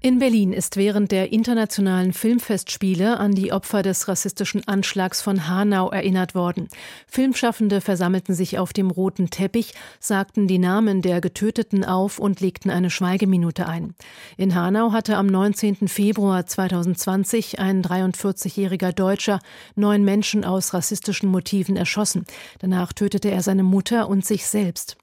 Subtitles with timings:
[0.00, 5.90] in Berlin ist während der internationalen Filmfestspiele an die Opfer des rassistischen Anschlags von Hanau
[5.90, 6.68] erinnert worden.
[7.08, 12.70] Filmschaffende versammelten sich auf dem roten Teppich, sagten die Namen der Getöteten auf und legten
[12.70, 13.96] eine Schweigeminute ein.
[14.36, 15.88] In Hanau hatte am 19.
[15.88, 19.40] Februar 2020 ein 43-jähriger Deutscher
[19.74, 22.24] neun Menschen aus rassistischen Motiven erschossen.
[22.60, 24.96] Danach tötete er seine Mutter und sich selbst.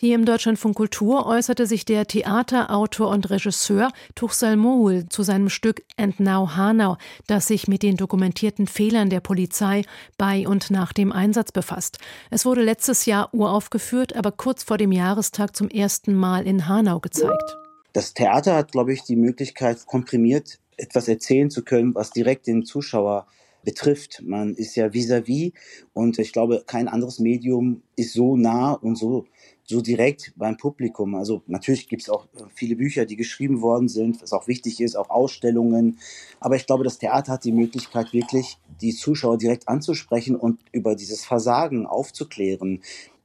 [0.00, 5.48] Hier im Deutschlandfunk Kultur äußerte sich der Theater, Autor und Regisseur Tuchsal Mohul zu seinem
[5.48, 9.82] Stück And Now Hanau, das sich mit den dokumentierten Fehlern der Polizei
[10.16, 11.98] bei und nach dem Einsatz befasst.
[12.30, 17.00] Es wurde letztes Jahr uraufgeführt, aber kurz vor dem Jahrestag zum ersten Mal in Hanau
[17.00, 17.56] gezeigt.
[17.92, 22.64] Das Theater hat, glaube ich, die Möglichkeit, komprimiert etwas erzählen zu können, was direkt den
[22.64, 23.26] Zuschauer
[23.64, 24.22] betrifft.
[24.24, 25.52] Man ist ja vis-à-vis -vis
[25.92, 29.26] und ich glaube, kein anderes Medium ist so nah und so
[29.68, 31.14] so direkt beim Publikum.
[31.14, 34.80] Also natürlich gibt es auch äh, viele Bücher, die geschrieben worden sind, was auch wichtig
[34.80, 35.98] ist, auch Ausstellungen.
[36.40, 40.94] Aber ich glaube, das Theater hat die Möglichkeit, wirklich die Zuschauer direkt anzusprechen und über
[40.94, 42.82] dieses Versagen aufzuklären.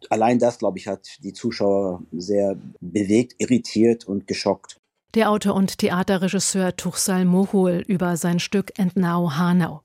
[0.10, 4.78] Allein das, glaube ich, hat die Zuschauer sehr bewegt, irritiert und geschockt.
[5.16, 9.82] Der Autor und Theaterregisseur Tuchsal Mohul über sein Stück And Now Hanau.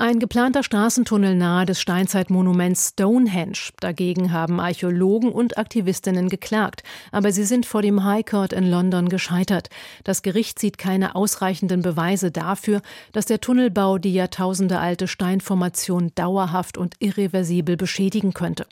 [0.00, 3.58] Ein geplanter Straßentunnel nahe des Steinzeitmonuments Stonehenge.
[3.80, 9.10] Dagegen haben Archäologen und Aktivistinnen geklagt, aber sie sind vor dem High Court in London
[9.10, 9.68] gescheitert.
[10.02, 12.80] Das Gericht sieht keine ausreichenden Beweise dafür,
[13.12, 18.64] dass der Tunnelbau die jahrtausendealte Steinformation dauerhaft und irreversibel beschädigen könnte.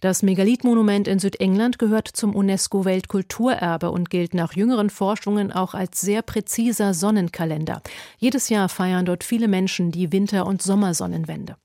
[0.00, 6.22] Das Megalithmonument in Südengland gehört zum UNESCO-Weltkulturerbe und gilt nach jüngeren Forschungen auch als sehr
[6.22, 7.82] präziser Sonnenkalender.
[8.16, 11.56] Jedes Jahr feiern dort viele Menschen die Winter- und Sommersonnenwende.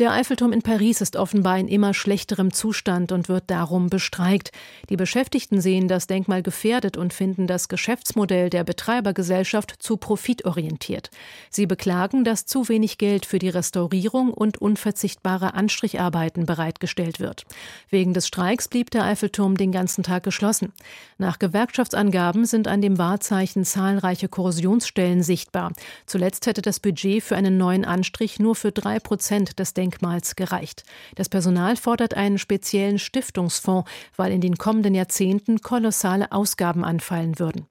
[0.00, 4.50] Der Eiffelturm in Paris ist offenbar in immer schlechterem Zustand und wird darum bestreikt.
[4.88, 11.10] Die Beschäftigten sehen das Denkmal gefährdet und finden das Geschäftsmodell der Betreibergesellschaft zu profitorientiert.
[11.48, 17.44] Sie beklagen, dass zu wenig Geld für die Restaurierung und unverzichtbare Anstricharbeiten bereitgestellt wird.
[17.88, 20.72] Wegen des Streiks blieb der Eiffelturm den ganzen Tag geschlossen.
[21.18, 25.72] Nach Gewerkschaftsangaben sind an dem Wahrzeichen zahlreiche Korrosionsstellen sichtbar.
[26.04, 30.34] Zuletzt hätte das Budget für einen neuen Anstrich nur für drei Prozent des Denkmals Denkmals
[30.34, 30.84] gereicht.
[31.14, 37.66] Das Personal fordert einen speziellen Stiftungsfonds, weil in den kommenden Jahrzehnten kolossale Ausgaben anfallen würden.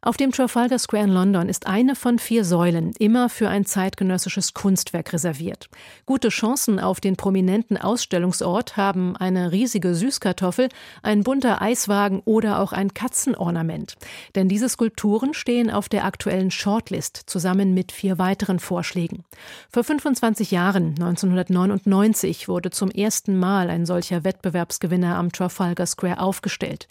[0.00, 4.54] Auf dem Trafalgar Square in London ist eine von vier Säulen immer für ein zeitgenössisches
[4.54, 5.68] Kunstwerk reserviert.
[6.06, 10.68] Gute Chancen auf den prominenten Ausstellungsort haben eine riesige Süßkartoffel,
[11.02, 13.96] ein bunter Eiswagen oder auch ein Katzenornament.
[14.36, 19.24] Denn diese Skulpturen stehen auf der aktuellen Shortlist zusammen mit vier weiteren Vorschlägen.
[19.68, 26.86] Vor 25 Jahren, 1999, wurde zum ersten Mal ein solcher Wettbewerbsgewinner am Trafalgar Square aufgestellt.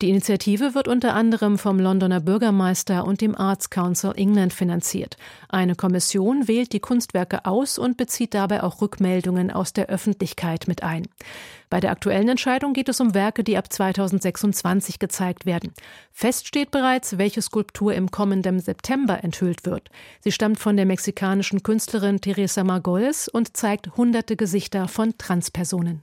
[0.00, 5.16] Die Initiative wird unter anderem vom Londoner Bürger Bürgermeister und dem Arts Council England finanziert.
[5.48, 10.82] Eine Kommission wählt die Kunstwerke aus und bezieht dabei auch Rückmeldungen aus der Öffentlichkeit mit
[10.82, 11.08] ein.
[11.70, 15.72] Bei der aktuellen Entscheidung geht es um Werke, die ab 2026 gezeigt werden.
[16.12, 19.88] Fest steht bereits, welche Skulptur im kommenden September enthüllt wird.
[20.20, 26.02] Sie stammt von der mexikanischen Künstlerin Teresa Margolles und zeigt hunderte Gesichter von Transpersonen.